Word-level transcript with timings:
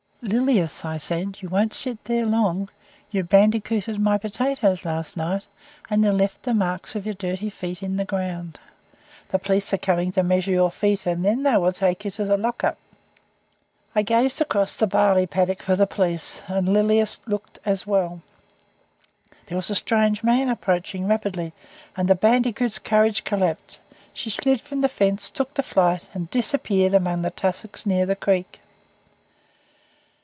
"Lilias," 0.23 0.85
I 0.85 0.93
replied, 0.93 1.39
"you 1.41 1.49
won't 1.49 1.73
sit 1.73 2.03
there 2.05 2.27
long. 2.27 2.69
You 3.09 3.23
bandicooted 3.23 3.97
my 3.97 4.19
potatoes 4.19 4.85
last 4.85 5.17
night, 5.17 5.47
and 5.89 6.03
you've 6.03 6.13
left 6.13 6.43
the 6.43 6.53
marks 6.53 6.95
of 6.95 7.05
your 7.07 7.15
dirty 7.15 7.49
feet 7.49 7.81
on 7.81 7.95
the 7.95 8.05
ground. 8.05 8.59
The 9.29 9.39
police 9.39 9.73
are 9.73 9.79
coming 9.79 10.11
to 10.11 10.21
measure 10.21 10.51
your 10.51 10.69
feet, 10.69 11.07
and 11.07 11.25
then 11.25 11.41
they 11.41 11.57
will 11.57 11.71
take 11.71 12.05
you 12.05 12.11
to 12.11 12.25
the 12.25 12.37
lock 12.37 12.63
up." 12.63 12.77
I 13.95 14.03
gazed 14.03 14.39
across 14.39 14.75
the 14.75 14.85
barley 14.85 15.25
paddock 15.25 15.63
for 15.63 15.75
the 15.75 15.87
police, 15.87 16.43
and 16.47 16.71
Lilias 16.71 17.19
looked 17.25 17.57
as 17.65 17.87
well. 17.87 18.21
There 19.47 19.55
was 19.55 19.71
a 19.71 19.75
strange 19.75 20.21
man 20.23 20.49
approaching 20.49 21.07
rapidly, 21.07 21.51
and 21.97 22.07
the 22.07 22.13
bandicoot's 22.13 22.77
courage 22.77 23.23
collapsed. 23.23 23.81
She 24.13 24.29
slid 24.29 24.61
from 24.61 24.81
the 24.81 24.87
fence, 24.87 25.31
took 25.31 25.55
to 25.55 25.63
flight, 25.63 26.05
and 26.13 26.29
disappeared 26.29 26.93
among 26.93 27.23
the 27.23 27.31
tussocks 27.31 27.87
near 27.87 28.05
the 28.05 28.15
creek. 28.15 28.59